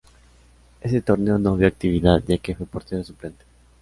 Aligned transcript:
Ese 0.87 0.99
torneo 1.03 1.37
no 1.37 1.55
vio 1.55 1.67
actividad, 1.67 2.23
ya 2.27 2.39
que 2.39 2.55
fue 2.55 2.65
portero 2.65 3.03
suplente. 3.03 3.45